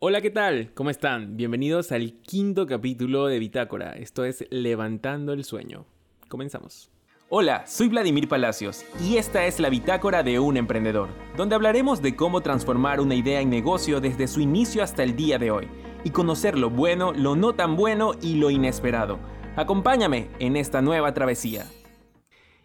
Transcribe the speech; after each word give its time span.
Hola, 0.00 0.20
¿qué 0.20 0.30
tal? 0.30 0.70
¿Cómo 0.74 0.90
están? 0.90 1.36
Bienvenidos 1.36 1.90
al 1.90 2.20
quinto 2.20 2.68
capítulo 2.68 3.26
de 3.26 3.40
Bitácora. 3.40 3.94
Esto 3.94 4.24
es 4.24 4.44
Levantando 4.48 5.32
el 5.32 5.42
Sueño. 5.42 5.86
Comenzamos. 6.28 6.92
Hola, 7.28 7.66
soy 7.66 7.88
Vladimir 7.88 8.28
Palacios 8.28 8.84
y 9.02 9.16
esta 9.16 9.44
es 9.46 9.58
la 9.58 9.70
Bitácora 9.70 10.22
de 10.22 10.38
un 10.38 10.56
emprendedor, 10.56 11.08
donde 11.36 11.56
hablaremos 11.56 12.00
de 12.00 12.14
cómo 12.14 12.42
transformar 12.42 13.00
una 13.00 13.16
idea 13.16 13.40
en 13.40 13.50
negocio 13.50 14.00
desde 14.00 14.28
su 14.28 14.40
inicio 14.40 14.84
hasta 14.84 15.02
el 15.02 15.16
día 15.16 15.36
de 15.36 15.50
hoy 15.50 15.66
y 16.04 16.10
conocer 16.10 16.56
lo 16.56 16.70
bueno, 16.70 17.12
lo 17.12 17.34
no 17.34 17.56
tan 17.56 17.74
bueno 17.74 18.12
y 18.22 18.36
lo 18.36 18.50
inesperado. 18.52 19.18
Acompáñame 19.56 20.28
en 20.38 20.54
esta 20.54 20.80
nueva 20.80 21.12
travesía. 21.12 21.66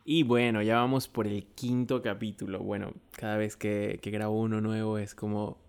Y 0.06 0.22
bueno, 0.22 0.62
ya 0.62 0.76
vamos 0.76 1.08
por 1.08 1.26
el 1.26 1.48
quinto 1.56 2.04
capítulo. 2.04 2.60
Bueno, 2.60 2.94
cada 3.18 3.38
vez 3.38 3.58
que, 3.58 3.98
que 4.04 4.12
grabo 4.12 4.40
uno 4.40 4.62
nuevo 4.62 5.00
es 5.00 5.16
como 5.16 5.63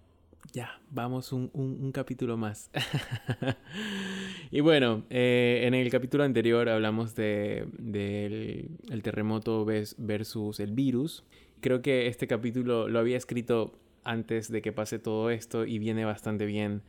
ya, 0.54 0.80
vamos 0.88 1.32
un, 1.32 1.90
capítulo 1.92 2.36
más. 2.36 2.70
y 4.52 4.60
bueno, 4.60 5.02
eh, 5.10 5.62
en 5.64 5.74
el 5.74 5.90
capítulo 5.90 6.22
anterior 6.22 6.68
hablamos 6.68 7.16
del 7.16 7.72
de, 7.76 9.00
terremoto 9.02 9.64
versus 9.64 10.60
el 10.60 10.70
virus. 10.70 11.24
Creo 11.60 11.82
que 11.82 12.06
este 12.06 12.28
capítulo 12.28 12.88
lo 12.88 13.00
había 13.00 13.16
escrito 13.16 13.76
antes 14.04 14.48
de 14.48 14.62
que 14.62 14.70
pase 14.70 15.00
todo 15.00 15.30
esto 15.30 15.64
y 15.64 15.80
viene 15.80 16.04
bastante 16.04 16.46
bien 16.46 16.82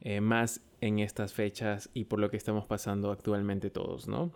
eh, 0.00 0.22
más 0.22 0.62
en 0.80 0.98
estas 0.98 1.34
fechas 1.34 1.90
y 1.92 2.04
por 2.04 2.20
lo 2.20 2.30
que 2.30 2.38
estamos 2.38 2.64
pasando 2.64 3.12
actualmente 3.12 3.68
todos, 3.68 4.08
¿no? 4.08 4.32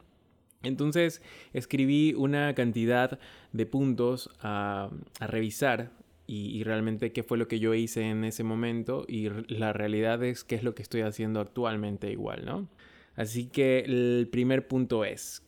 Entonces 0.63 1.23
escribí 1.55 2.13
una 2.13 2.55
cantidad 2.55 3.19
de 3.53 3.65
puntos 3.65 4.29
a 4.43 4.91
revisar 5.21 5.91
y, 6.27 6.63
realmente 6.65 7.13
qué 7.13 7.23
fue 7.23 7.37
lo 7.37 7.49
que 7.49 7.59
yo 7.59 7.75
hice 7.75 8.09
en 8.09 8.25
ese 8.25 8.45
momento 8.45 9.05
y 9.07 9.29
la 9.49 9.73
realidad 9.73 10.23
es 10.25 10.43
qué 10.45 10.55
es 10.55 10.63
lo 10.63 10.75
que 10.75 10.83
estoy 10.83 11.03
haciendo 11.03 11.41
actualmente 11.41 12.11
igual, 12.11 12.45
¿no? 12.47 12.69
Así 13.15 13.47
que 13.47 13.81
el 13.81 14.29
primer 14.33 14.67
punto 14.67 15.05
es, 15.05 15.43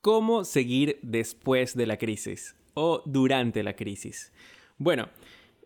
¿cómo 0.00 0.44
seguir 0.44 0.98
después 1.02 1.76
de 1.76 1.86
la 1.86 1.96
crisis 1.96 2.56
o 2.74 3.02
durante 3.06 3.62
la 3.62 3.76
crisis? 3.76 4.32
Bueno, 4.76 5.08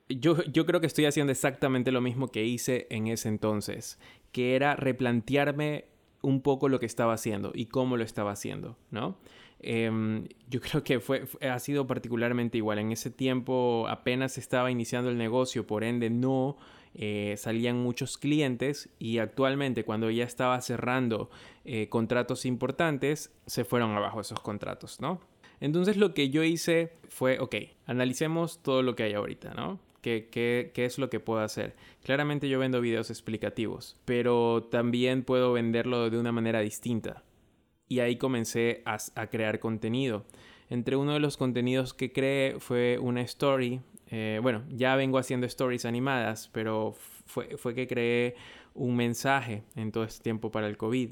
yo, 0.08 0.42
yo 0.44 0.66
creo 0.66 0.80
que 0.80 0.86
estoy 0.86 1.06
haciendo 1.06 1.32
exactamente 1.32 1.90
lo 1.90 2.00
mismo 2.00 2.28
que 2.28 2.44
hice 2.44 2.86
en 2.90 3.06
ese 3.06 3.28
entonces, 3.28 3.98
que 4.32 4.54
era 4.54 4.76
replantearme 4.76 5.86
un 6.22 6.40
poco 6.40 6.68
lo 6.68 6.78
que 6.78 6.86
estaba 6.86 7.14
haciendo 7.14 7.52
y 7.54 7.66
cómo 7.66 7.96
lo 7.96 8.04
estaba 8.04 8.32
haciendo, 8.32 8.76
¿no? 8.90 9.18
Em, 9.62 10.26
yo 10.48 10.60
creo 10.60 10.84
que 10.84 11.00
fue, 11.00 11.26
ha 11.40 11.58
sido 11.58 11.86
particularmente 11.86 12.58
igual. 12.58 12.78
En 12.78 12.92
ese 12.92 13.10
tiempo 13.10 13.86
apenas 13.88 14.36
estaba 14.36 14.70
iniciando 14.70 15.08
el 15.10 15.16
negocio, 15.16 15.66
por 15.66 15.84
ende 15.84 16.10
no 16.10 16.56
eh, 16.94 17.36
salían 17.38 17.78
muchos 17.78 18.18
clientes 18.18 18.90
y 18.98 19.18
actualmente 19.18 19.84
cuando 19.84 20.10
ya 20.10 20.24
estaba 20.24 20.60
cerrando 20.60 21.30
eh, 21.64 21.88
contratos 21.88 22.44
importantes, 22.44 23.32
se 23.46 23.64
fueron 23.64 23.92
abajo 23.92 24.20
esos 24.20 24.40
contratos, 24.40 25.00
¿no? 25.00 25.20
Entonces 25.60 25.96
lo 25.96 26.12
que 26.12 26.28
yo 26.28 26.42
hice 26.42 26.92
fue, 27.08 27.38
ok, 27.38 27.54
analicemos 27.86 28.62
todo 28.62 28.82
lo 28.82 28.96
que 28.96 29.04
hay 29.04 29.14
ahorita, 29.14 29.54
¿no? 29.54 29.78
¿Qué, 30.00 30.28
qué, 30.32 30.72
qué 30.74 30.84
es 30.84 30.98
lo 30.98 31.08
que 31.08 31.20
puedo 31.20 31.38
hacer? 31.38 31.76
Claramente 32.02 32.48
yo 32.48 32.58
vendo 32.58 32.80
videos 32.80 33.08
explicativos, 33.10 33.96
pero 34.04 34.64
también 34.68 35.22
puedo 35.22 35.52
venderlo 35.52 36.10
de 36.10 36.18
una 36.18 36.32
manera 36.32 36.58
distinta 36.58 37.22
y 37.92 38.00
ahí 38.00 38.16
comencé 38.16 38.82
a, 38.86 39.26
crear 39.26 39.60
contenido. 39.60 40.24
Entre 40.70 40.96
uno 40.96 41.12
de 41.12 41.20
los 41.20 41.36
contenidos 41.36 41.92
que 41.92 42.10
creé 42.10 42.58
fue 42.58 42.98
una 42.98 43.20
story. 43.20 43.82
Eh, 44.06 44.40
bueno, 44.42 44.62
ya 44.70 44.96
vengo 44.96 45.18
haciendo 45.18 45.46
stories 45.46 45.84
animadas, 45.84 46.48
pero 46.54 46.94
fue, 47.26 47.58
fue, 47.58 47.74
que 47.74 47.86
creé 47.86 48.34
un 48.72 48.96
mensaje 48.96 49.62
en 49.76 49.92
todo 49.92 50.04
este 50.04 50.22
tiempo 50.22 50.50
para 50.50 50.68
el 50.68 50.78
COVID. 50.78 51.10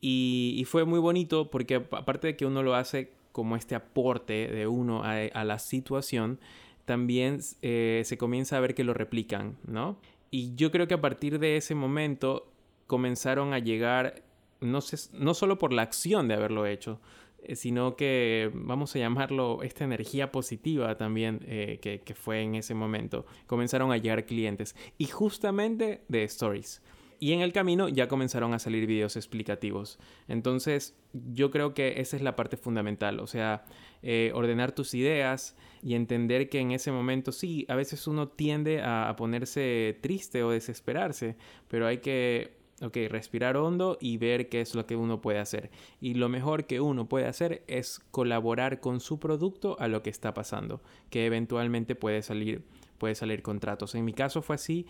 Y, 0.00 0.64
fue 0.66 0.86
muy 0.86 1.00
bonito 1.00 1.50
porque 1.50 1.74
aparte 1.74 2.28
de 2.28 2.36
que 2.36 2.46
uno 2.46 2.62
lo 2.62 2.74
hace 2.74 3.12
como 3.32 3.54
este 3.54 3.74
aporte 3.74 4.48
de 4.48 4.66
uno 4.66 5.02
a, 5.04 5.44
la 5.44 5.58
situación, 5.58 6.40
también 6.86 7.40
eh, 7.60 8.00
se 8.06 8.16
comienza 8.16 8.56
a 8.56 8.60
ver 8.60 8.74
que 8.74 8.84
lo 8.84 8.94
replican, 8.94 9.58
¿no? 9.66 9.98
Y 10.30 10.54
yo 10.54 10.70
creo 10.70 10.88
que 10.88 10.94
a 10.94 11.02
partir 11.02 11.38
de 11.40 11.58
ese 11.58 11.74
momento 11.74 12.50
comenzaron 12.86 13.52
a 13.52 13.58
llegar 13.58 14.22
no, 14.60 14.80
no 15.12 15.34
solo 15.34 15.58
por 15.58 15.72
la 15.72 15.82
acción 15.82 16.28
de 16.28 16.34
haberlo 16.34 16.66
hecho, 16.66 17.00
eh, 17.42 17.56
sino 17.56 17.96
que 17.96 18.50
vamos 18.54 18.94
a 18.94 18.98
llamarlo 18.98 19.62
esta 19.62 19.84
energía 19.84 20.30
positiva 20.30 20.96
también 20.96 21.40
eh, 21.46 21.78
que, 21.80 22.00
que, 22.00 22.14
fue 22.14 22.42
en 22.42 22.54
ese 22.54 22.74
momento. 22.74 23.26
Comenzaron 23.46 23.92
a 23.92 23.96
llegar 23.96 24.26
clientes 24.26 24.76
y 24.98 25.06
justamente 25.06 26.02
de 26.08 26.24
stories. 26.24 26.82
Y 27.22 27.32
en 27.32 27.40
el 27.40 27.52
camino 27.52 27.88
ya 27.88 28.08
comenzaron 28.08 28.54
a 28.54 28.58
salir 28.58 28.86
videos 28.86 29.14
explicativos. 29.16 29.98
Entonces 30.26 30.96
yo 31.12 31.50
creo 31.50 31.74
que 31.74 32.00
esa 32.00 32.16
es 32.16 32.22
la 32.22 32.34
parte 32.34 32.56
fundamental. 32.56 33.20
O 33.20 33.26
sea, 33.26 33.64
eh, 34.02 34.32
ordenar 34.34 34.72
tus 34.72 34.94
ideas 34.94 35.54
y 35.82 35.94
entender 35.94 36.48
que 36.48 36.60
en 36.60 36.70
ese 36.70 36.92
momento 36.92 37.30
sí, 37.30 37.66
a 37.68 37.74
veces 37.74 38.06
uno 38.06 38.28
tiende 38.28 38.80
a 38.82 39.14
ponerse 39.18 39.98
triste 40.00 40.42
o 40.42 40.50
desesperarse, 40.50 41.36
pero 41.68 41.86
hay 41.86 41.98
que 41.98 42.59
Ok, 42.82 42.96
respirar 43.10 43.58
hondo 43.58 43.98
y 44.00 44.16
ver 44.16 44.48
qué 44.48 44.62
es 44.62 44.74
lo 44.74 44.86
que 44.86 44.96
uno 44.96 45.20
puede 45.20 45.38
hacer. 45.38 45.70
Y 46.00 46.14
lo 46.14 46.30
mejor 46.30 46.64
que 46.64 46.80
uno 46.80 47.08
puede 47.08 47.26
hacer 47.26 47.62
es 47.66 48.00
colaborar 48.10 48.80
con 48.80 49.00
su 49.00 49.20
producto 49.20 49.76
a 49.78 49.88
lo 49.88 50.02
que 50.02 50.08
está 50.08 50.32
pasando, 50.32 50.80
que 51.10 51.26
eventualmente 51.26 51.94
puede 51.94 52.22
salir, 52.22 52.62
puede 52.96 53.14
salir 53.14 53.42
contratos. 53.42 53.94
En 53.94 54.06
mi 54.06 54.14
caso 54.14 54.40
fue 54.40 54.54
así 54.54 54.86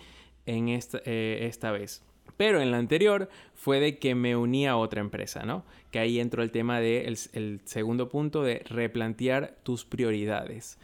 en 0.47 0.69
esta, 0.69 1.01
eh, 1.05 1.41
esta 1.43 1.73
vez. 1.73 2.05
Pero 2.37 2.61
en 2.61 2.71
la 2.71 2.79
anterior 2.79 3.29
fue 3.55 3.81
de 3.81 3.99
que 3.99 4.15
me 4.15 4.37
uní 4.37 4.69
a 4.69 4.77
otra 4.77 5.01
empresa, 5.01 5.43
¿no? 5.45 5.65
Que 5.91 5.99
ahí 5.99 6.21
entró 6.21 6.43
el 6.45 6.53
tema 6.53 6.81
del 6.81 7.19
el 7.33 7.61
segundo 7.65 8.09
punto 8.09 8.43
de 8.43 8.61
replantear 8.69 9.59
tus 9.65 9.85
prioridades. 9.85 10.79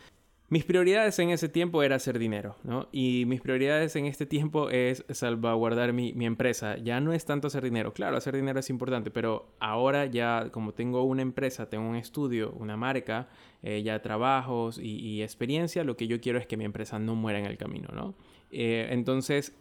Mis 0.49 0.65
prioridades 0.65 1.19
en 1.19 1.31
ese 1.31 1.49
tiempo 1.49 1.83
era 1.83 1.97
hacer 1.97 2.21
dinero, 2.21 2.55
¿no? 2.63 2.89
Y 2.93 3.25
mis 3.27 3.41
prioridades 3.41 3.97
en 3.97 4.07
este 4.07 4.27
tiempo 4.27 4.71
es 4.71 5.05
salvaguardar 5.11 5.93
mi, 5.93 6.13
empresa. 6.25 6.77
Ya 6.77 7.01
no 7.01 7.13
es 7.13 7.25
tanto 7.25 7.49
hacer 7.49 7.65
dinero. 7.65 7.93
Claro, 7.93 8.17
hacer 8.17 8.37
dinero 8.37 8.61
es 8.61 8.71
importante, 8.71 9.11
pero 9.11 9.49
ahora 9.59 10.07
ya 10.07 10.51
como 10.53 10.73
tengo 10.73 11.03
una 11.03 11.23
empresa, 11.23 11.69
tengo 11.69 11.89
un 11.89 11.97
estudio, 11.97 12.53
una 12.53 12.77
marca, 12.77 13.29
eh, 13.65 13.83
ya 13.83 14.01
trabajos 14.03 14.79
y, 14.81 15.21
experiencia, 15.21 15.83
lo 15.83 15.97
que 15.97 16.07
yo 16.07 16.21
quiero 16.21 16.39
es 16.39 16.47
que 16.47 16.57
mi 16.57 16.65
empresa 16.65 17.01
no 17.01 17.17
muera 17.17 17.41
en 17.41 17.47
el 17.47 17.59
camino, 17.59 17.89
¿no? 17.93 18.15
Eh, 18.53 18.87
entonces 18.91 19.53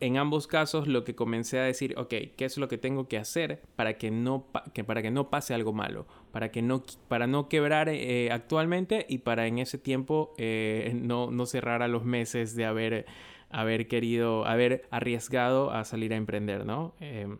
en 0.00 0.16
ambos 0.16 0.46
casos 0.46 0.86
lo 0.86 1.04
que 1.04 1.14
comencé 1.14 1.58
a 1.58 1.64
decir, 1.64 1.94
ok, 1.98 2.14
¿qué 2.36 2.44
es 2.44 2.56
lo 2.56 2.68
que 2.68 2.78
tengo 2.78 3.08
que 3.08 3.18
hacer 3.18 3.62
para 3.74 3.98
que 3.98 4.10
no, 4.10 4.46
que, 4.72 4.84
para 4.84 5.02
que 5.02 5.10
no 5.10 5.28
pase 5.28 5.54
algo 5.54 5.72
malo? 5.72 6.06
Para, 6.30 6.52
que 6.52 6.62
no, 6.62 6.84
para 7.08 7.26
no 7.26 7.48
quebrar 7.48 7.88
eh, 7.88 8.30
actualmente 8.30 9.06
y 9.08 9.18
para 9.18 9.46
en 9.46 9.58
ese 9.58 9.76
tiempo 9.76 10.34
eh, 10.38 10.92
no, 10.94 11.30
no 11.30 11.46
cerrar 11.46 11.82
a 11.82 11.88
los 11.88 12.04
meses 12.04 12.54
de 12.54 12.64
haber, 12.64 13.06
haber 13.50 13.88
querido, 13.88 14.46
haber 14.46 14.86
arriesgado 14.90 15.72
a 15.72 15.84
salir 15.84 16.12
a 16.12 16.16
emprender, 16.16 16.64
¿no? 16.64 16.94
Em, 17.00 17.38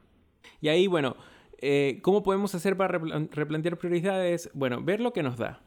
y 0.60 0.68
ahí, 0.68 0.88
bueno, 0.88 1.16
eh, 1.60 2.00
¿cómo 2.02 2.24
podemos 2.24 2.54
hacer 2.56 2.76
para 2.76 2.98
replantear 2.98 3.76
prioridades? 3.76 4.50
Bueno, 4.52 4.82
ver 4.82 5.00
lo 5.00 5.12
que 5.12 5.22
nos 5.22 5.36
da, 5.36 5.60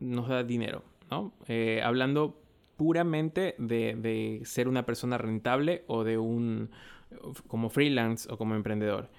nos 0.00 0.28
da 0.28 0.44
dinero, 0.44 0.82
¿no? 1.10 1.32
hablando 1.82 2.40
puramente 2.78 3.56
de, 3.58 4.40
ser 4.44 4.68
una 4.68 4.86
persona 4.86 5.18
rentable 5.18 5.84
o 5.88 6.04
de 6.04 6.16
un 6.16 6.70
como 7.48 7.68
freelance 7.68 8.32
o 8.32 8.38
como 8.38 8.54
emprendedor. 8.54 9.10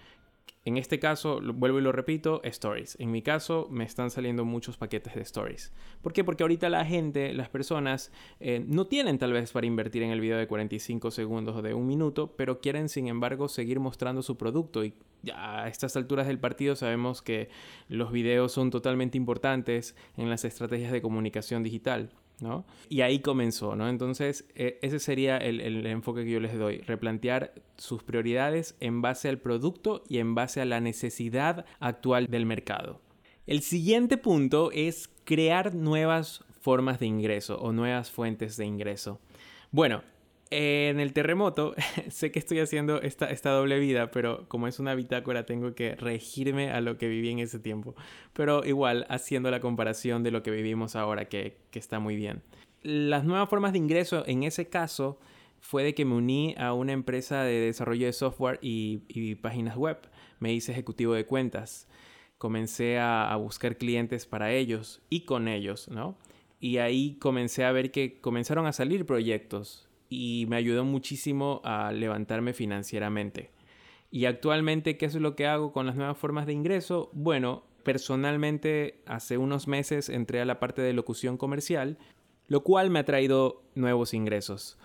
En 0.65 0.77
este 0.77 0.99
caso, 0.99 1.41
vuelvo 1.41 1.79
y 1.79 1.81
lo 1.81 1.91
repito, 1.91 2.41
stories. 2.43 2.95
En 2.99 3.11
mi 3.11 3.21
caso, 3.21 3.67
me 3.69 3.83
están 3.83 4.11
saliendo 4.11 4.45
muchos 4.45 4.77
paquetes 4.77 5.15
de 5.15 5.21
stories. 5.21 5.73
¿Por 6.01 6.13
qué? 6.13 6.23
Porque 6.23 6.43
ahorita 6.43 6.69
la 6.69 6.85
gente, 6.85 7.33
las 7.33 7.49
personas, 7.49 8.11
eh, 8.39 8.63
no 8.65 8.87
tienen 8.87 9.17
tal 9.17 9.33
vez 9.33 9.51
para 9.51 9.67
invertir 9.67 10.03
en 10.03 10.11
el 10.11 10.21
video 10.21 10.37
de 10.37 10.47
45 10.47 11.11
segundos 11.11 11.55
o 11.55 11.61
de 11.61 11.73
un 11.73 11.87
minuto, 11.87 12.35
pero 12.35 12.61
quieren, 12.61 12.87
sin 12.87 13.07
embargo, 13.07 13.47
seguir 13.47 13.79
mostrando 13.79 14.21
su 14.21 14.37
producto. 14.37 14.85
Y 14.85 14.93
a 15.33 15.67
estas 15.67 15.95
alturas 15.97 16.27
del 16.27 16.39
partido 16.39 16.75
sabemos 16.75 17.21
que 17.21 17.49
los 17.87 18.11
videos 18.11 18.51
son 18.51 18.69
totalmente 18.69 19.17
importantes 19.17 19.95
en 20.17 20.29
las 20.29 20.45
estrategias 20.45 20.91
de 20.91 21.01
comunicación 21.01 21.63
digital. 21.63 22.11
¿No? 22.41 22.65
Y 22.89 23.01
ahí 23.01 23.19
comenzó, 23.19 23.75
¿no? 23.75 23.89
Entonces, 23.89 24.45
e, 24.55 24.79
ese 24.81 24.99
sería 24.99 25.37
el, 25.37 25.61
el, 25.61 25.85
enfoque 25.85 26.23
que 26.23 26.31
yo 26.31 26.39
les 26.39 26.57
doy, 26.57 26.79
replantear 26.79 27.53
sus 27.77 28.03
prioridades 28.03 28.75
en 28.79 29.01
base 29.01 29.29
al 29.29 29.39
producto 29.39 30.03
y 30.07 30.19
en 30.19 30.35
base 30.35 30.61
a 30.61 30.65
la 30.65 30.79
necesidad 30.79 31.65
actual 31.79 32.27
del 32.27 32.45
mercado. 32.45 33.01
El 33.47 33.61
siguiente 33.61 34.17
punto 34.17 34.71
es 34.71 35.09
crear 35.23 35.73
nuevas 35.73 36.43
formas 36.61 36.99
de 36.99 37.07
ingreso 37.07 37.59
o 37.59 37.71
nuevas 37.71 38.11
fuentes 38.11 38.57
de 38.57 38.65
ingreso. 38.65 39.19
Bueno, 39.71 40.03
en 40.51 40.99
el 40.99 41.13
terremoto, 41.13 41.75
sé 42.09 42.31
que 42.31 42.39
estoy 42.39 42.59
haciendo 42.59 43.01
esta, 43.01 43.29
esta 43.29 43.51
doble 43.51 43.79
vida, 43.79 44.11
pero 44.11 44.47
como 44.47 44.67
es 44.67 44.79
una 44.79 44.95
bitácora 44.95 45.45
tengo 45.45 45.75
que 45.75 45.95
regirme 45.95 46.71
a 46.71 46.81
lo 46.81 46.97
que 46.97 47.07
viví 47.07 47.29
en 47.29 47.39
ese 47.39 47.59
tiempo. 47.59 47.95
Pero 48.33 48.65
igual, 48.65 49.05
haciendo 49.09 49.51
la 49.51 49.59
comparación 49.59 50.23
de 50.23 50.31
lo 50.31 50.43
que 50.43 50.51
vivimos 50.51 50.95
ahora, 50.95 51.25
que, 51.25 51.57
que 51.71 51.79
está 51.79 51.99
muy 51.99 52.15
bien. 52.15 52.41
Las 52.81 53.25
nuevas 53.25 53.49
formas 53.49 53.73
de 53.73 53.79
ingreso, 53.79 54.23
en 54.25 54.43
ese 54.43 54.69
caso, 54.69 55.19
fue 55.61 55.83
de 55.83 55.93
que 55.93 56.05
me 56.05 56.15
uní 56.15 56.55
a 56.57 56.73
una 56.73 56.93
empresa 56.93 57.43
de 57.43 57.59
desarrollo 57.59 58.05
de 58.05 58.13
software 58.13 58.59
y, 58.61 59.35
páginas 59.35 59.75
web. 59.75 59.97
Me 60.39 60.53
hice 60.53 60.71
ejecutivo 60.71 61.13
de 61.13 61.25
cuentas. 61.25 61.87
Comencé 62.37 62.99
a, 62.99 63.35
buscar 63.35 63.77
clientes 63.77 64.25
para 64.25 64.53
ellos 64.53 65.01
y 65.09 65.21
con 65.21 65.47
ellos, 65.47 65.89
¿no? 65.89 66.17
Y 66.61 66.77
ahí 66.77 67.17
comencé 67.19 67.65
a 67.65 67.71
ver 67.71 67.91
que 67.91 68.19
comenzaron 68.19 68.65
a 68.65 68.73
salir 68.73 69.05
proyectos 69.05 69.88
y 70.09 70.45
me 70.49 70.55
ayudó 70.55 70.83
muchísimo 70.83 71.61
a 71.63 71.91
levantarme 71.91 72.53
financieramente. 72.53 73.51
Y 74.11 74.25
actualmente, 74.25 74.97
¿qué 74.97 75.05
es 75.05 75.15
lo 75.15 75.35
que 75.35 75.45
hago 75.45 75.71
con 75.71 75.85
las 75.85 75.95
nuevas 75.95 76.17
formas 76.17 76.47
de 76.47 76.53
ingreso? 76.53 77.11
Bueno, 77.13 77.63
personalmente 77.83 79.01
hace 79.05 79.37
unos 79.37 79.67
meses 79.67 80.09
entré 80.09 80.41
a 80.41 80.45
la 80.45 80.59
parte 80.59 80.81
de 80.81 80.93
locución 80.93 81.37
comercial, 81.37 81.97
lo 82.47 82.63
cual 82.63 82.89
me 82.89 82.99
ha 82.99 83.05
traído 83.05 83.61
nuevos 83.75 84.15
ingresos. 84.15 84.77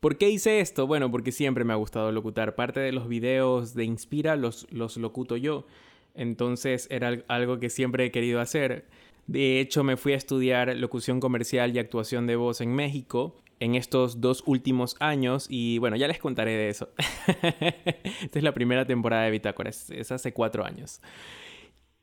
¿Por 0.00 0.16
qué 0.16 0.30
hice 0.30 0.60
esto? 0.60 0.86
Bueno, 0.86 1.10
porque 1.10 1.30
siempre 1.30 1.64
me 1.64 1.74
ha 1.74 1.76
gustado 1.76 2.10
locutar. 2.10 2.54
Parte 2.54 2.80
de 2.80 2.92
los 2.92 3.06
videos 3.06 3.74
de 3.74 3.84
Inspira 3.84 4.36
los, 4.36 4.66
los 4.72 4.96
locuto 4.96 5.36
yo. 5.36 5.66
Entonces 6.14 6.88
era 6.90 7.22
algo 7.28 7.60
que 7.60 7.70
siempre 7.70 8.06
he 8.06 8.10
querido 8.10 8.40
hacer. 8.40 8.86
De 9.26 9.60
hecho, 9.60 9.84
me 9.84 9.96
fui 9.96 10.14
a 10.14 10.16
estudiar 10.16 10.76
locución 10.76 11.20
comercial 11.20 11.76
y 11.76 11.78
actuación 11.78 12.26
de 12.26 12.36
voz 12.36 12.60
en 12.60 12.74
México 12.74 13.36
en 13.62 13.76
estos 13.76 14.20
dos 14.20 14.42
últimos 14.46 14.96
años 14.98 15.46
y 15.48 15.78
bueno, 15.78 15.94
ya 15.94 16.08
les 16.08 16.18
contaré 16.18 16.56
de 16.56 16.68
eso. 16.68 16.88
Esta 17.26 18.38
es 18.38 18.42
la 18.42 18.52
primera 18.52 18.84
temporada 18.86 19.22
de 19.22 19.30
Bitácora, 19.30 19.70
es, 19.70 20.10
hace 20.10 20.32
cuatro 20.32 20.64
años. 20.64 21.00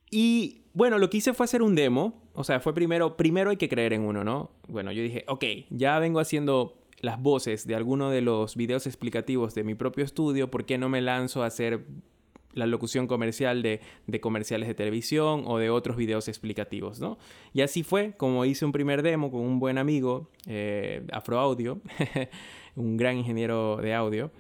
Y 0.10 0.62
bueno, 0.74 0.98
lo 0.98 1.10
que 1.10 1.18
hice 1.18 1.34
fue 1.34 1.44
hacer 1.44 1.62
un 1.62 1.76
demo, 1.76 2.24
o 2.34 2.46
sea, 2.46 2.62
fue 2.62 2.74
primero, 2.74 3.18
primero 3.18 3.50
hay 3.50 3.58
que 3.58 3.68
creer 3.68 3.92
en 3.92 4.04
uno, 4.04 4.24
¿no? 4.24 4.52
Bueno, 4.70 4.94
yo 4.94 5.04
dije, 5.04 5.26
ok, 5.28 5.44
ya 5.70 6.00
vengo 6.00 6.22
haciendo 6.22 6.78
las 7.02 7.22
voces 7.22 7.68
de 7.68 7.76
alguno 7.76 8.10
de 8.10 8.22
los 8.22 8.56
videos 8.56 8.88
explicativos 8.88 9.54
de 9.54 9.66
mi 9.66 9.76
propio 9.76 10.06
estudio, 10.06 10.50
¿por 10.50 10.66
qué 10.66 10.78
no 10.78 10.88
me 10.88 11.02
lanzo 11.02 11.44
a 11.44 11.48
hacer 11.48 11.86
la 12.54 12.66
locución 12.66 13.08
comercial 13.08 13.62
de, 13.62 13.82
comerciales 14.22 14.68
de 14.68 14.74
televisión 14.74 15.44
o 15.46 15.58
de 15.58 15.70
otros 15.70 15.98
videos 15.98 16.28
explicativos, 16.28 17.00
¿no? 17.00 17.18
Y 17.54 17.62
así 17.62 17.84
fue 17.84 18.14
como 18.18 18.46
hice 18.46 18.66
un 18.66 18.72
primer 18.72 19.02
demo 19.04 19.32
con 19.32 19.42
un 19.42 19.60
buen 19.60 19.78
amigo, 19.78 20.30
eh, 20.48 21.06
Afro 21.12 21.40
Audio, 21.40 21.82
un 22.76 22.98
gran 22.98 23.18
ingeniero 23.18 23.78
de 23.78 23.94
audio 23.94 24.32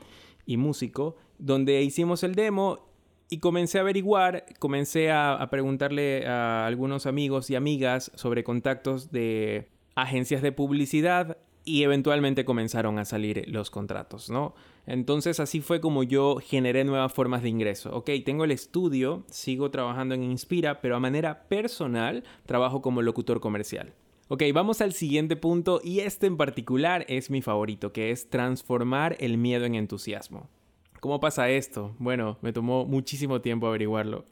y 0.45 0.57
músico, 0.57 1.15
donde 1.37 1.81
hicimos 1.81 2.23
el 2.23 2.35
demo 2.35 2.87
y 3.29 3.37
comencé 3.37 3.77
a 3.77 3.81
averiguar, 3.81 4.45
comencé 4.57 5.11
a 5.11 5.47
preguntarle 5.51 6.25
a 6.25 6.65
algunos 6.65 7.05
amigos 7.05 7.49
y 7.51 7.55
amigas 7.55 8.11
sobre 8.15 8.43
contactos 8.43 9.11
de 9.11 9.69
agencias 9.95 10.41
de 10.41 10.51
publicidad 10.51 11.37
y 11.69 11.83
eventualmente 11.83 12.45
comenzaron 12.45 12.97
a 12.97 13.05
salir 13.05 13.45
los 13.47 13.69
contratos, 13.69 14.29
¿no? 14.31 14.55
Entonces 14.87 15.39
así 15.39 15.61
fue 15.61 15.79
como 15.79 16.01
yo 16.01 16.37
generé 16.37 16.83
nuevas 16.83 17.13
formas 17.13 17.43
de 17.43 17.49
ingreso. 17.49 17.95
Ok, 17.95 18.09
tengo 18.25 18.43
el 18.43 18.51
estudio, 18.51 19.23
sigo 19.29 19.69
trabajando 19.69 20.15
en 20.15 20.23
Inspira, 20.23 20.81
pero 20.81 20.95
a 20.95 20.99
manera 20.99 21.47
personal 21.47 22.23
trabajo 22.47 22.81
como 22.81 23.03
locutor 23.03 23.39
comercial. 23.39 23.93
Ok, 24.29 24.43
vamos 24.51 24.81
al 24.81 24.93
siguiente 24.93 25.35
punto 25.35 25.79
y 25.83 25.99
este 25.99 26.25
en 26.25 26.37
particular 26.37 27.05
es 27.07 27.29
mi 27.29 27.43
favorito, 27.43 27.93
que 27.93 28.09
es 28.09 28.29
transformar 28.31 29.15
el 29.19 29.37
miedo 29.37 29.65
en 29.65 29.75
entusiasmo. 29.75 30.49
¿Cómo 30.99 31.19
pasa 31.19 31.49
esto? 31.49 31.95
Bueno, 31.99 32.37
me 32.41 32.51
tomó 32.51 32.85
muchísimo 32.85 33.41
tiempo 33.41 33.67
averiguarlo, 33.67 34.25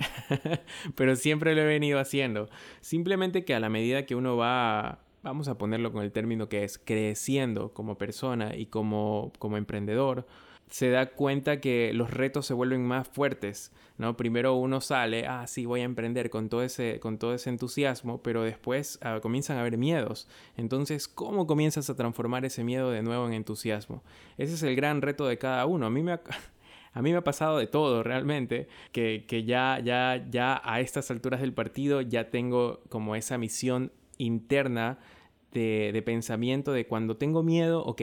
pero 0.96 1.16
siempre 1.16 1.56
lo 1.56 1.62
he 1.62 1.66
venido 1.66 2.00
haciendo. 2.00 2.50
Simplemente 2.82 3.46
que 3.46 3.54
a 3.54 3.60
la 3.60 3.70
medida 3.70 4.06
que 4.06 4.16
uno 4.16 4.38
va 4.38 5.00
vamos 5.28 5.48
a 5.50 5.58
ponerlo 5.58 5.92
con 5.92 6.04
el 6.04 6.12
término 6.12 6.48
que 6.48 6.64
es 6.64 6.78
creciendo 6.78 7.74
como 7.74 7.98
persona 7.98 8.56
y 8.56 8.68
como, 8.68 9.34
como 9.40 9.58
emprendedor, 9.58 10.26
se 10.70 10.90
da 10.90 11.08
cuenta 11.08 11.62
que 11.62 11.92
los 11.94 12.12
retos 12.12 12.46
se 12.46 12.54
vuelven 12.54 12.86
más 12.86 13.08
fuertes, 13.08 13.72
¿no? 13.98 14.18
Primero 14.18 14.56
uno 14.56 14.82
sale, 14.82 15.26
ah, 15.28 15.48
sí, 15.48 15.66
voy 15.66 15.82
a 15.82 15.84
emprender 15.84 16.30
con 16.30 16.50
todo 16.50 16.64
ese, 16.64 17.00
con 17.00 17.18
todo 17.18 17.34
ese 17.34 17.50
entusiasmo, 17.50 18.22
pero 18.22 18.44
después 18.44 19.00
ah, 19.02 19.20
comienzan 19.22 19.58
a 19.58 19.62
haber 19.62 19.78
miedos. 19.78 20.28
Entonces, 20.58 21.08
¿cómo 21.08 21.48
comienzas 21.48 21.90
a 21.90 21.96
transformar 21.96 22.44
ese 22.46 22.64
miedo 22.64 22.92
de 22.92 23.02
nuevo 23.02 23.28
en 23.28 23.34
entusiasmo? 23.34 24.04
Ese 24.38 24.56
es 24.56 24.64
el 24.64 24.76
gran 24.76 25.02
reto 25.02 25.26
de 25.26 25.38
cada 25.38 25.66
uno. 25.66 25.86
A 25.86 25.90
mí 25.90 26.04
me 26.04 26.14
ha, 26.14 26.22
a 26.94 27.02
mí 27.02 27.12
me 27.12 27.18
ha 27.18 27.24
pasado 27.24 27.58
de 27.58 27.68
todo 27.68 28.04
realmente, 28.04 28.68
que, 28.92 29.26
que 29.28 29.46
ya, 29.46 29.80
ya, 29.84 30.26
ya 30.30 30.62
a 30.64 30.82
estas 30.82 31.12
alturas 31.12 31.40
del 31.40 31.54
partido 31.54 32.02
ya 32.02 32.30
tengo 32.30 32.82
como 32.90 33.16
esa 33.16 33.38
misión 33.38 33.92
interna 34.18 35.00
de, 35.58 36.02
pensamiento 36.04 36.72
de 36.72 36.88
cuando 36.88 37.18
tengo 37.18 37.44
miedo, 37.44 37.84
ok, 37.84 38.02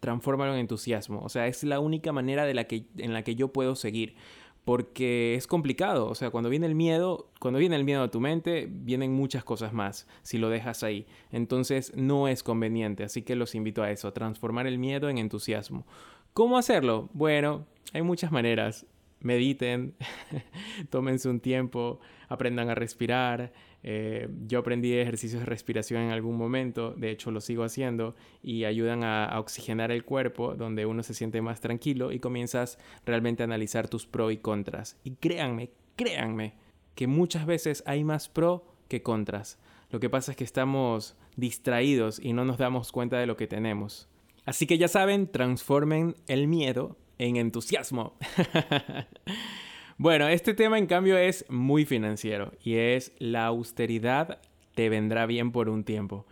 transfórmalo 0.00 0.54
en 0.54 0.60
entusiasmo. 0.60 1.20
O 1.22 1.28
sea, 1.28 1.46
es 1.46 1.64
la 1.64 1.80
única 1.80 2.12
manera 2.12 2.44
de 2.44 2.54
la 2.54 2.64
que, 2.64 2.86
en 2.98 3.12
la 3.12 3.22
que 3.22 3.34
yo 3.34 3.48
puedo 3.48 3.74
seguir. 3.74 4.16
Porque 4.64 5.34
es 5.34 5.46
complicado. 5.46 6.06
O 6.08 6.14
sea, 6.14 6.30
cuando 6.30 6.48
viene 6.48 6.66
el 6.66 6.74
miedo, 6.74 7.30
cuando 7.38 7.58
viene 7.60 7.76
el 7.76 7.84
miedo 7.84 8.02
a 8.02 8.10
tu 8.10 8.18
mente, 8.18 8.66
vienen 8.70 9.12
muchas 9.12 9.44
cosas 9.44 9.74
más 9.74 10.08
si 10.22 10.38
lo 10.38 10.48
dejas 10.48 10.82
ahí. 10.82 11.06
Entonces 11.32 11.92
no 11.94 12.28
es 12.28 12.42
conveniente. 12.42 13.04
Así 13.04 13.22
que 13.22 13.36
los 13.36 13.54
invito 13.54 13.82
a 13.82 13.90
eso, 13.90 14.08
a 14.08 14.14
transformar 14.14 14.66
el 14.66 14.78
miedo 14.78 15.10
en 15.10 15.18
entusiasmo. 15.18 15.86
¿Cómo 16.32 16.56
hacerlo? 16.56 17.10
Bueno, 17.12 17.66
hay 17.92 18.00
muchas 18.00 18.32
maneras. 18.32 18.86
Mediten, 19.20 19.94
tómense 20.90 21.28
un 21.28 21.40
tiempo, 21.40 22.00
aprendan 22.28 22.68
a 22.70 22.74
respirar, 22.74 23.52
eh, 23.86 24.28
yo 24.46 24.60
aprendí 24.60 24.94
ejercicios 24.94 25.40
de 25.40 25.46
respiración 25.46 26.00
en 26.00 26.10
algún 26.10 26.38
momento, 26.38 26.94
de 26.96 27.10
hecho 27.10 27.30
lo 27.30 27.42
sigo 27.42 27.64
haciendo, 27.64 28.16
y 28.42 28.64
ayudan 28.64 29.04
a, 29.04 29.38
oxigenar 29.38 29.92
el 29.92 30.06
cuerpo, 30.06 30.54
donde 30.54 30.86
uno 30.86 31.02
se 31.02 31.12
siente 31.12 31.42
más 31.42 31.60
tranquilo 31.60 32.10
y 32.10 32.18
comienzas 32.18 32.78
realmente 33.04 33.42
a 33.42 33.44
analizar 33.44 33.88
tus 33.88 34.06
pros 34.06 34.32
y 34.32 34.38
contras. 34.38 34.96
Y 35.04 35.16
créanme, 35.16 35.70
créanme, 35.96 36.54
que 36.94 37.06
muchas 37.06 37.44
veces 37.44 37.82
hay 37.86 38.04
más 38.04 38.30
pro 38.30 38.64
que 38.88 39.02
contras. 39.02 39.58
Lo 39.90 40.00
que 40.00 40.08
pasa 40.08 40.30
es 40.30 40.38
que 40.38 40.44
estamos 40.44 41.14
distraídos 41.36 42.18
y 42.18 42.32
no 42.32 42.46
nos 42.46 42.56
damos 42.56 42.90
cuenta 42.90 43.18
de 43.18 43.26
lo 43.26 43.36
que 43.36 43.46
tenemos. 43.46 44.08
Así 44.46 44.66
que 44.66 44.78
ya 44.78 44.88
saben, 44.88 45.30
transformen 45.30 46.14
el 46.26 46.48
miedo 46.48 46.96
en 47.18 47.36
entusiasmo. 47.36 48.16
Bueno, 49.96 50.26
este 50.28 50.54
tema 50.54 50.76
en 50.78 50.86
cambio 50.86 51.16
es 51.16 51.44
muy 51.48 51.84
financiero 51.84 52.52
y 52.64 52.74
es 52.74 53.12
la 53.18 53.46
austeridad 53.46 54.40
te 54.74 54.88
vendrá 54.88 55.24
bien 55.26 55.52
por 55.52 55.68
un 55.68 55.84
tiempo. 55.84 56.26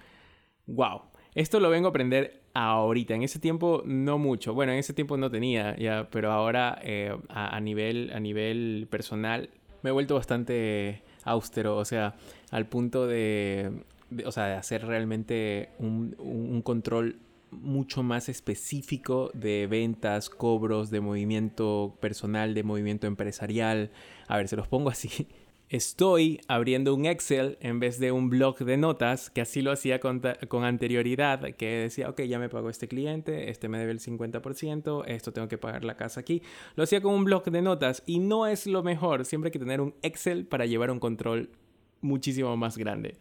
¡Wow! 0.67 1.03
Esto 1.37 1.61
lo 1.61 1.71
vengo 1.71 1.87
a 1.87 1.91
aprender 1.91 2.43
ahorita. 2.55 3.15
En 3.15 3.23
ese 3.23 3.39
tiempo 3.39 3.83
no 3.85 4.19
mucho. 4.19 4.53
Bueno, 4.53 4.73
en 4.73 4.79
ese 4.79 4.95
tiempo 4.95 5.17
no 5.17 5.31
tenía 5.31 5.77
ya, 5.77 6.09
pero 6.11 6.33
ahora 6.33 6.77
eh, 6.83 7.17
a, 7.29 7.61
nivel, 7.61 8.11
a 8.13 8.19
nivel 8.19 8.89
personal 8.91 9.49
me 9.83 9.91
he 9.91 9.93
vuelto 9.93 10.17
bastante 10.17 11.03
austero. 11.23 11.77
O 11.77 11.85
sea, 11.85 12.17
al 12.51 12.67
punto 12.67 13.07
de, 13.07 13.71
o 14.25 14.33
sea, 14.33 14.47
de 14.47 14.55
hacer 14.55 14.85
realmente 14.85 15.69
un, 15.79 16.17
un 16.19 16.63
control 16.63 17.21
mucho 17.53 18.03
más 18.03 18.29
específico 18.29 19.31
de 19.35 19.67
ventas, 19.67 20.31
cobros, 20.31 20.91
de 20.91 21.01
movimiento 21.01 21.97
personal, 22.01 22.55
de 22.55 22.63
movimiento 22.63 23.07
empresarial. 23.07 23.91
A 24.27 24.37
ver, 24.37 24.49
se 24.49 24.57
los 24.57 24.69
pongo 24.69 24.91
así. 24.91 25.29
Estoy 25.69 26.41
abriendo 26.49 26.95
un 26.95 27.07
Excel 27.07 27.57
en 27.61 27.81
vez 27.81 27.99
de 27.99 28.13
un 28.13 28.29
blog 28.29 28.59
de 28.59 28.77
notas, 28.77 29.31
que 29.31 29.41
así 29.41 29.63
lo 29.63 29.73
hacía 29.73 30.01
con, 30.01 30.21
anterioridad, 30.65 31.41
que 31.55 31.67
decía, 31.67 32.11
ok, 32.11 32.21
ya 32.23 32.39
me 32.39 32.51
pagó 32.51 32.69
este 32.69 32.89
cliente, 32.89 33.49
este 33.49 33.69
me 33.69 33.79
debe 33.79 33.93
el 33.93 34.01
50%, 34.01 35.05
esto 35.07 35.33
tengo 35.33 35.49
que 35.49 35.57
pagar 35.57 35.85
la 35.85 35.97
casa 35.97 36.21
aquí. 36.21 36.43
Lo 36.75 36.85
hacía 36.85 37.01
con 37.01 37.15
un 37.15 37.25
blog 37.25 37.45
de 37.45 37.63
notas 37.63 38.03
y 38.05 38.19
no 38.19 38.47
es 38.47 38.67
lo 38.67 38.83
mejor, 38.83 39.25
siempre 39.25 39.49
hay 39.49 39.53
que 39.53 39.59
tener 39.59 39.81
un 39.81 39.95
Excel 40.03 40.45
para 40.45 40.67
llevar 40.67 40.91
un 40.91 41.01
control 41.01 41.49
muchísimo 42.03 42.55
más 42.59 42.77
grande. 42.77 43.17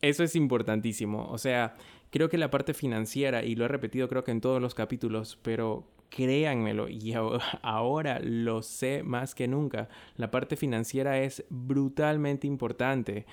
Eso 0.00 0.24
es 0.24 0.34
importantísimo, 0.34 1.28
o 1.28 1.36
sea, 1.36 1.76
creo 2.12 2.28
que 2.28 2.38
la 2.38 2.50
parte 2.50 2.74
financiera, 2.74 3.42
y 3.42 3.56
lo 3.56 3.64
he 3.64 3.68
repetido 3.68 4.08
creo 4.08 4.22
que 4.22 4.30
en 4.30 4.40
todos 4.40 4.60
los 4.60 4.74
capítulos, 4.74 5.38
pero 5.42 5.88
créanmelo, 6.10 6.88
y 6.88 7.14
ahora 7.62 8.20
lo 8.20 8.62
sé 8.62 9.02
más 9.02 9.34
que 9.34 9.48
nunca, 9.48 9.88
la 10.16 10.30
parte 10.30 10.56
financiera 10.56 11.18
es 11.18 11.44
brutalmente 11.48 12.46
importante. 12.46 13.26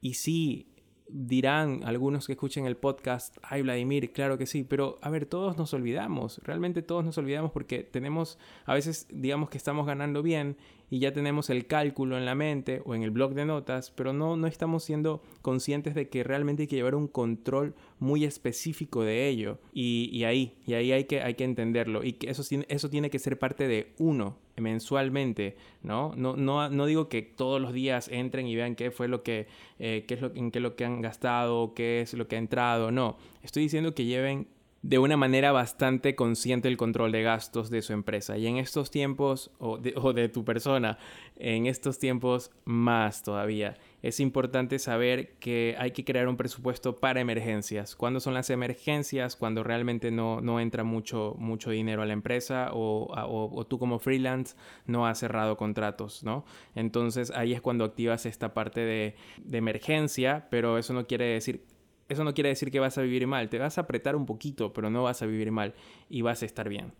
Y 0.00 0.14
sí, 0.14 0.66
dirán 1.08 1.82
algunos 1.84 2.26
que 2.26 2.32
escuchen 2.32 2.66
el 2.66 2.76
podcast, 2.76 3.36
ay 3.42 3.62
Vladimir, 3.62 4.12
claro 4.12 4.38
que 4.38 4.46
sí, 4.46 4.64
pero 4.64 4.98
a 5.02 5.10
ver, 5.10 5.26
todos 5.26 5.56
nos 5.56 5.72
olvidamos, 5.74 6.40
realmente 6.44 6.82
todos 6.82 7.04
nos 7.04 7.16
olvidamos 7.18 7.52
porque 7.52 7.80
tenemos, 7.82 8.38
a 8.64 8.74
veces 8.74 9.06
digamos 9.10 9.50
que 9.50 9.58
estamos 9.58 9.86
ganando 9.86 10.22
bien 10.22 10.56
y 10.90 11.00
ya 11.00 11.12
tenemos 11.12 11.50
el 11.50 11.66
cálculo 11.66 12.16
en 12.16 12.24
la 12.24 12.34
mente 12.34 12.82
o 12.84 12.94
en 12.94 13.02
el 13.02 13.10
blog 13.10 13.34
de 13.34 13.44
notas, 13.44 13.90
pero 13.90 14.12
no, 14.12 14.36
no 14.36 14.46
estamos 14.46 14.84
siendo 14.84 15.22
conscientes 15.42 15.94
de 15.94 16.08
que 16.08 16.22
realmente 16.22 16.62
hay 16.62 16.66
que 16.68 16.76
llevar 16.76 16.94
un 16.94 17.08
control 17.08 17.74
muy 17.98 18.24
específico 18.24 19.02
de 19.02 19.28
ello. 19.28 19.58
Y, 19.72 20.22
ahí, 20.24 20.54
y 20.64 20.74
ahí 20.74 20.92
hay 20.92 21.04
que, 21.04 21.22
hay 21.22 21.34
que 21.34 21.44
entenderlo. 21.44 22.04
Y 22.04 22.12
que 22.12 22.30
eso, 22.30 22.44
eso 22.68 22.90
tiene 22.90 23.10
que 23.10 23.18
ser 23.18 23.38
parte 23.38 23.66
de 23.66 23.94
uno 23.98 24.36
mensualmente, 24.56 25.56
¿no? 25.82 26.12
No, 26.16 26.36
no, 26.36 26.68
no 26.68 26.86
digo 26.86 27.08
que 27.08 27.22
todos 27.22 27.60
los 27.60 27.72
días 27.72 28.08
entren 28.08 28.46
y 28.46 28.56
vean 28.56 28.74
qué 28.74 28.90
fue 28.90 29.08
lo 29.08 29.22
que, 29.22 29.46
eh, 29.78 30.04
qué 30.06 30.14
es 30.14 30.20
lo, 30.20 30.32
en 30.34 30.50
qué 30.50 30.60
lo 30.60 30.76
que 30.76 30.84
han 30.84 31.00
gastado, 31.00 31.74
qué 31.74 32.00
es 32.00 32.14
lo 32.14 32.28
que 32.28 32.36
ha 32.36 32.38
entrado, 32.38 32.90
no. 32.90 33.16
Estoy 33.42 33.64
diciendo 33.64 33.94
que 33.94 34.04
lleven 34.04 34.48
de 34.82 34.98
una 34.98 35.16
manera 35.16 35.50
bastante 35.50 36.14
consciente 36.14 36.68
el 36.68 36.76
control 36.76 37.10
de 37.10 37.22
gastos 37.22 37.70
de 37.70 37.82
su 37.82 37.92
empresa. 37.92 38.38
Y 38.38 38.46
en 38.46 38.58
estos 38.58 38.90
tiempos, 38.90 39.50
o 39.58 39.78
de, 39.78 39.94
o 39.96 40.12
de 40.12 40.28
tu 40.28 40.44
persona, 40.44 40.98
en 41.36 41.66
estos 41.66 41.98
tiempos 41.98 42.52
más 42.64 43.22
todavía 43.24 43.76
es 44.02 44.20
importante 44.20 44.78
saber 44.78 45.34
que 45.38 45.74
hay 45.78 45.90
que 45.90 46.04
crear 46.04 46.28
un 46.28 46.36
presupuesto 46.36 46.98
para 46.98 47.20
emergencias. 47.20 47.96
¿Cuándo 47.96 48.20
son 48.20 48.34
las 48.34 48.50
emergencias? 48.50 49.36
Cuando 49.36 49.64
realmente 49.64 50.10
no, 50.10 50.40
no 50.40 50.60
entra 50.60 50.84
mucho, 50.84 51.34
mucho 51.38 51.70
dinero 51.70 52.02
a 52.02 52.06
la 52.06 52.12
empresa 52.12 52.70
o, 52.72 53.08
o, 53.10 53.66
tú 53.66 53.78
como 53.78 53.98
freelance 53.98 54.56
no 54.86 55.06
has 55.06 55.18
cerrado 55.18 55.56
contratos, 55.56 56.22
¿no? 56.22 56.44
Entonces 56.74 57.30
ahí 57.30 57.52
es 57.52 57.60
cuando 57.60 57.84
activas 57.84 58.26
esta 58.26 58.54
parte 58.54 58.80
de, 58.80 59.16
de 59.42 59.58
emergencia, 59.58 60.46
pero 60.50 60.78
eso 60.78 60.92
no 60.92 61.06
quiere 61.06 61.26
decir 61.26 61.64
eso 62.08 62.22
no 62.22 62.34
quiere 62.34 62.50
decir 62.50 62.70
que 62.70 62.78
vas 62.78 62.98
a 62.98 63.02
vivir 63.02 63.26
mal, 63.26 63.48
te 63.48 63.58
vas 63.58 63.78
a 63.78 63.80
apretar 63.80 64.14
un 64.14 64.26
poquito, 64.26 64.72
pero 64.72 64.90
no 64.90 65.02
vas 65.02 65.22
a 65.22 65.26
vivir 65.26 65.50
mal 65.50 65.74
y 66.08 66.22
vas 66.22 66.42
a 66.42 66.46
estar 66.46 66.68
bien. 66.68 66.92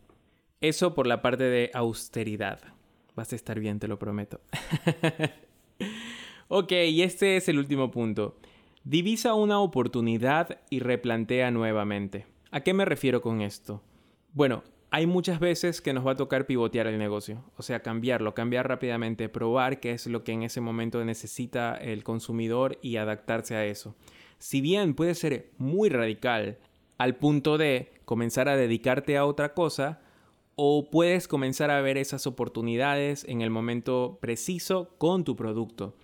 Eso 0.61 0.95
por 0.95 1.07
la 1.07 1.23
parte 1.23 1.45
de 1.45 1.71
austeridad. 1.75 2.61
Vas 3.15 3.33
a 3.33 3.37
estar 3.37 3.61
bien, 3.61 3.79
te 3.79 3.89
lo 3.89 3.99
prometo. 3.99 4.41
Ok, 6.49 6.71
y 6.71 7.03
este 7.03 7.37
es 7.37 7.49
el 7.49 7.59
último 7.59 7.91
punto. 7.91 8.37
Divisa 8.85 9.35
una 9.35 9.59
oportunidad 9.59 10.61
y 10.71 10.79
replantea 10.79 11.51
nuevamente. 11.51 12.27
¿A 12.53 12.61
qué 12.61 12.73
me 12.73 12.85
refiero 12.85 13.21
con 13.21 13.41
esto? 13.41 13.83
Bueno, 14.33 14.63
hay 14.93 15.07
muchas 15.07 15.41
veces 15.41 15.81
que 15.81 15.93
nos 15.93 16.07
va 16.07 16.13
a 16.13 16.17
tocar 16.17 16.47
pivotear 16.47 16.87
el 16.87 16.99
negocio, 16.99 17.43
o 17.57 17.63
sea, 17.63 17.83
cambiarlo, 17.83 18.33
cambiar 18.33 18.69
rápidamente, 18.69 19.29
probar 19.29 19.81
qué 19.81 19.91
es 19.91 20.07
lo 20.07 20.23
que 20.23 20.31
en 20.31 20.45
ese 20.45 20.61
momento 20.61 21.05
necesita 21.05 21.75
el 21.75 22.05
consumidor 22.05 22.79
y 22.81 22.95
adaptarse 22.95 23.57
a 23.57 23.67
eso. 23.67 23.97
Si 24.39 24.61
bien 24.61 24.95
puede 24.95 25.17
ser 25.17 25.51
muy 25.59 25.89
radical 25.89 26.59
al 26.97 27.17
punto 27.17 27.59
de 27.59 27.91
comenzar 28.05 28.49
a 28.49 28.57
dedicarte 28.57 29.17
a 29.17 29.27
otra 29.27 29.53
cosa, 29.53 30.01
o 30.55 30.91
puedes 30.91 31.27
comenzar 31.27 31.73
a 31.73 31.81
ver 31.81 31.99
esas 31.99 32.29
oportunidades 32.29 33.25
en 33.25 33.43
el 33.43 33.51
momento 33.51 34.19
preciso 34.21 34.95
con 34.97 35.25
tu 35.25 35.35
producto. 35.35 35.97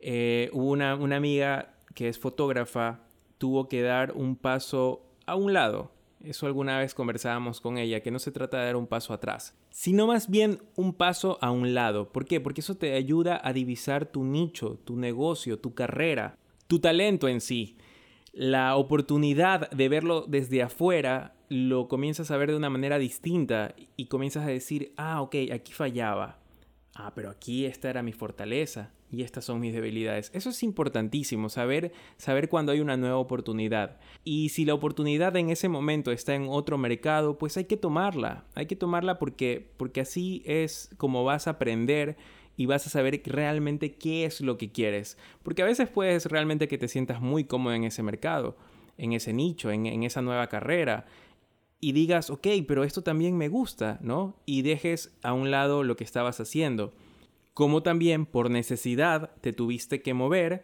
Eh, 0.00 0.50
una, 0.52 0.94
una 0.96 1.16
amiga 1.16 1.74
que 1.94 2.08
es 2.08 2.18
fotógrafa 2.18 3.00
tuvo 3.38 3.68
que 3.68 3.82
dar 3.82 4.12
un 4.12 4.36
paso 4.36 5.02
a 5.26 5.34
un 5.34 5.52
lado. 5.52 5.92
Eso 6.22 6.46
alguna 6.46 6.78
vez 6.78 6.92
conversábamos 6.92 7.60
con 7.60 7.78
ella, 7.78 8.02
que 8.02 8.10
no 8.10 8.18
se 8.18 8.30
trata 8.30 8.58
de 8.58 8.66
dar 8.66 8.76
un 8.76 8.86
paso 8.86 9.14
atrás, 9.14 9.58
sino 9.70 10.06
más 10.06 10.28
bien 10.28 10.60
un 10.76 10.92
paso 10.92 11.38
a 11.40 11.50
un 11.50 11.72
lado. 11.72 12.12
¿Por 12.12 12.26
qué? 12.26 12.40
Porque 12.40 12.60
eso 12.60 12.76
te 12.76 12.94
ayuda 12.94 13.40
a 13.42 13.54
divisar 13.54 14.04
tu 14.04 14.24
nicho, 14.24 14.78
tu 14.84 14.96
negocio, 14.96 15.58
tu 15.58 15.74
carrera, 15.74 16.36
tu 16.66 16.78
talento 16.78 17.26
en 17.26 17.40
sí. 17.40 17.78
La 18.32 18.76
oportunidad 18.76 19.70
de 19.70 19.88
verlo 19.88 20.26
desde 20.28 20.62
afuera 20.62 21.34
lo 21.48 21.88
comienzas 21.88 22.30
a 22.30 22.36
ver 22.36 22.50
de 22.50 22.56
una 22.56 22.70
manera 22.70 22.98
distinta 22.98 23.74
y 23.96 24.06
comienzas 24.06 24.44
a 24.44 24.50
decir, 24.50 24.92
ah, 24.98 25.22
ok, 25.22 25.36
aquí 25.52 25.72
fallaba. 25.72 26.39
Ah, 26.94 27.12
pero 27.14 27.30
aquí 27.30 27.66
esta 27.66 27.88
era 27.88 28.02
mi 28.02 28.12
fortaleza 28.12 28.90
y 29.12 29.22
estas 29.22 29.44
son 29.44 29.60
mis 29.60 29.72
debilidades. 29.72 30.30
Eso 30.34 30.50
es 30.50 30.62
importantísimo, 30.62 31.48
saber, 31.48 31.92
saber 32.16 32.48
cuando 32.48 32.72
hay 32.72 32.80
una 32.80 32.96
nueva 32.96 33.16
oportunidad. 33.16 33.98
Y 34.24 34.50
si 34.50 34.64
la 34.64 34.74
oportunidad 34.74 35.36
en 35.36 35.50
ese 35.50 35.68
momento 35.68 36.12
está 36.12 36.34
en 36.34 36.46
otro 36.48 36.78
mercado, 36.78 37.38
pues 37.38 37.56
hay 37.56 37.64
que 37.64 37.76
tomarla. 37.76 38.44
Hay 38.54 38.66
que 38.66 38.76
tomarla 38.76 39.18
porque, 39.18 39.70
porque 39.76 40.00
así 40.00 40.42
es 40.44 40.90
como 40.96 41.24
vas 41.24 41.46
a 41.46 41.50
aprender 41.50 42.16
y 42.56 42.66
vas 42.66 42.86
a 42.86 42.90
saber 42.90 43.20
realmente 43.24 43.94
qué 43.94 44.24
es 44.24 44.40
lo 44.40 44.58
que 44.58 44.70
quieres. 44.70 45.16
Porque 45.42 45.62
a 45.62 45.66
veces 45.66 45.88
puedes 45.88 46.26
realmente 46.26 46.68
que 46.68 46.78
te 46.78 46.88
sientas 46.88 47.20
muy 47.20 47.44
cómodo 47.44 47.74
en 47.74 47.84
ese 47.84 48.02
mercado, 48.02 48.56
en 48.98 49.12
ese 49.12 49.32
nicho, 49.32 49.70
en, 49.70 49.86
en 49.86 50.02
esa 50.02 50.22
nueva 50.22 50.48
carrera. 50.48 51.06
Y 51.80 51.92
digas, 51.92 52.30
ok, 52.30 52.46
pero 52.68 52.84
esto 52.84 53.02
también 53.02 53.36
me 53.38 53.48
gusta, 53.48 53.98
¿no? 54.02 54.36
Y 54.44 54.62
dejes 54.62 55.16
a 55.22 55.32
un 55.32 55.50
lado 55.50 55.82
lo 55.82 55.96
que 55.96 56.04
estabas 56.04 56.40
haciendo 56.40 56.92
como 57.54 57.82
también 57.82 58.24
por 58.24 58.50
necesidad 58.50 59.32
te 59.42 59.52
tuviste 59.52 60.00
que 60.00 60.14
mover 60.14 60.62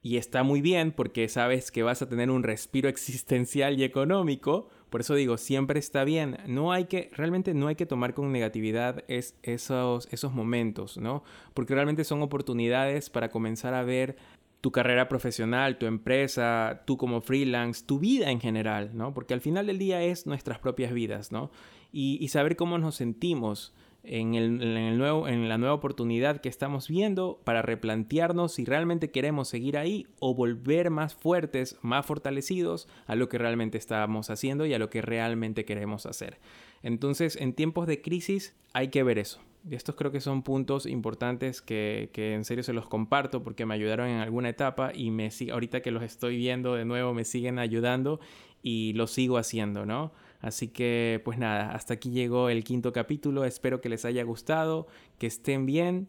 y 0.00 0.16
está 0.16 0.42
muy 0.42 0.60
bien 0.60 0.92
porque 0.92 1.28
sabes 1.28 1.70
que 1.70 1.82
vas 1.82 2.02
a 2.02 2.08
tener 2.08 2.30
un 2.30 2.44
respiro 2.44 2.88
existencial 2.88 3.78
y 3.78 3.82
económico. 3.82 4.68
Por 4.90 5.00
eso 5.00 5.16
digo, 5.16 5.38
siempre 5.38 5.80
está 5.80 6.04
bien. 6.04 6.38
No 6.46 6.70
hay 6.72 6.84
que, 6.84 7.10
realmente 7.14 7.52
no 7.52 7.66
hay 7.66 7.74
que 7.74 7.84
tomar 7.86 8.14
con 8.14 8.30
negatividad 8.30 9.04
es, 9.08 9.34
esos, 9.42 10.08
esos 10.12 10.32
momentos, 10.32 10.98
¿no? 10.98 11.24
Porque 11.52 11.74
realmente 11.74 12.04
son 12.04 12.22
oportunidades 12.22 13.10
para 13.10 13.28
comenzar 13.30 13.74
a 13.74 13.82
ver 13.82 14.16
tu 14.60 14.72
carrera 14.72 15.08
profesional, 15.08 15.78
tu 15.78 15.86
empresa, 15.86 16.82
tú 16.86 16.96
como 16.96 17.20
freelance, 17.20 17.84
tu 17.84 17.98
vida 17.98 18.30
en 18.30 18.40
general, 18.40 18.90
¿no? 18.94 19.14
Porque 19.14 19.34
al 19.34 19.40
final 19.40 19.66
del 19.66 19.78
día 19.78 20.02
es 20.02 20.26
nuestras 20.26 20.58
propias 20.58 20.92
vidas, 20.92 21.32
¿no? 21.32 21.50
Y, 21.92 22.28
saber 22.28 22.54
cómo 22.54 22.78
nos 22.78 22.94
sentimos 22.94 23.74
en, 24.04 24.34
el, 24.34 24.96
nuevo, 24.96 25.26
en 25.26 25.48
la 25.48 25.58
nueva 25.58 25.74
oportunidad 25.74 26.40
que 26.40 26.48
estamos 26.48 26.86
viendo 26.86 27.40
para 27.42 27.62
replantearnos 27.62 28.52
si 28.52 28.64
realmente 28.64 29.10
queremos 29.10 29.48
seguir 29.48 29.76
ahí 29.76 30.06
o 30.20 30.34
volver 30.34 30.90
más 30.90 31.14
fuertes, 31.14 31.78
más 31.82 32.06
fortalecidos 32.06 32.86
a 33.06 33.16
lo 33.16 33.28
que 33.28 33.38
realmente 33.38 33.76
estábamos 33.76 34.30
haciendo 34.30 34.66
y 34.66 34.74
a 34.74 34.78
lo 34.78 34.88
que 34.88 35.02
realmente 35.02 35.64
queremos 35.64 36.06
hacer. 36.06 36.38
Entonces, 36.82 37.34
en 37.34 37.54
tiempos 37.54 37.88
de 37.88 38.00
crisis 38.00 38.54
hay 38.72 38.88
que 38.88 39.02
ver 39.02 39.18
eso. 39.18 39.40
Estos 39.68 39.94
creo 39.94 40.10
que 40.10 40.20
son 40.20 40.42
puntos 40.42 40.86
importantes 40.86 41.60
que, 41.60 42.10
que, 42.12 42.34
en 42.34 42.44
serio 42.44 42.62
se 42.62 42.72
los 42.72 42.88
comparto 42.88 43.42
porque 43.42 43.66
me 43.66 43.74
ayudaron 43.74 44.08
en 44.08 44.20
alguna 44.20 44.48
etapa 44.48 44.92
y 44.94 45.10
me 45.10 45.30
ahorita 45.52 45.82
que 45.82 45.90
los 45.90 46.02
estoy 46.02 46.36
viendo 46.36 46.74
de 46.74 46.84
nuevo 46.84 47.12
me 47.12 47.24
siguen 47.24 47.58
ayudando 47.58 48.20
y 48.62 48.92
lo 48.94 49.06
sigo 49.06 49.36
haciendo, 49.36 49.84
¿no? 49.84 50.12
Así 50.40 50.68
que 50.68 51.20
pues 51.24 51.38
nada, 51.38 51.72
hasta 51.72 51.94
aquí 51.94 52.10
llegó 52.10 52.48
el 52.48 52.64
quinto 52.64 52.92
capítulo, 52.92 53.44
espero 53.44 53.80
que 53.80 53.90
les 53.90 54.04
haya 54.04 54.22
gustado, 54.24 54.86
que 55.18 55.26
estén 55.26 55.66
bien, 55.66 56.08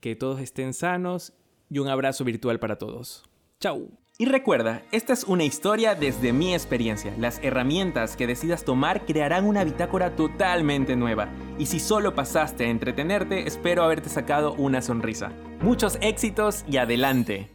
que 0.00 0.16
todos 0.16 0.40
estén 0.40 0.74
sanos 0.74 1.32
y 1.70 1.78
un 1.78 1.88
abrazo 1.88 2.24
virtual 2.24 2.58
para 2.58 2.76
todos. 2.76 3.24
Chao. 3.60 3.99
Y 4.20 4.26
recuerda, 4.26 4.82
esta 4.92 5.14
es 5.14 5.24
una 5.24 5.44
historia 5.44 5.94
desde 5.94 6.34
mi 6.34 6.52
experiencia. 6.52 7.14
Las 7.16 7.40
herramientas 7.42 8.16
que 8.16 8.26
decidas 8.26 8.64
tomar 8.64 9.06
crearán 9.06 9.46
una 9.46 9.64
bitácora 9.64 10.14
totalmente 10.14 10.94
nueva. 10.94 11.30
Y 11.58 11.64
si 11.64 11.80
solo 11.80 12.14
pasaste 12.14 12.66
a 12.66 12.68
entretenerte, 12.68 13.48
espero 13.48 13.82
haberte 13.82 14.10
sacado 14.10 14.52
una 14.52 14.82
sonrisa. 14.82 15.32
Muchos 15.62 15.96
éxitos 16.02 16.66
y 16.68 16.76
adelante. 16.76 17.50